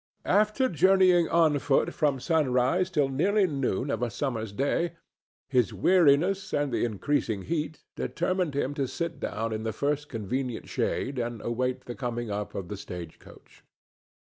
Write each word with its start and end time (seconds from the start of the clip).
After 0.25 0.67
journeying 0.67 1.29
on 1.29 1.59
foot 1.59 1.93
from 1.93 2.19
sunrise 2.19 2.89
till 2.89 3.07
nearly 3.07 3.45
noon 3.45 3.91
of 3.91 4.01
a 4.01 4.09
summer's 4.09 4.51
day, 4.51 4.93
his 5.47 5.75
weariness 5.75 6.53
and 6.53 6.73
the 6.73 6.83
increasing 6.83 7.43
heat 7.43 7.83
determined 7.95 8.55
him 8.55 8.73
to 8.73 8.87
sit 8.87 9.19
down 9.19 9.53
in 9.53 9.61
the 9.61 9.71
first 9.71 10.09
convenient 10.09 10.67
shade 10.67 11.19
and 11.19 11.39
await 11.43 11.85
the 11.85 11.93
coming 11.93 12.31
up 12.31 12.55
of 12.55 12.67
the 12.67 12.77
stage 12.77 13.19
coach. 13.19 13.63